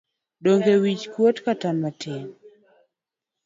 Ionge 0.45 0.73
wich 0.83 1.03
kuot 1.13 1.37
kata 1.45 1.69
matin. 1.81 2.25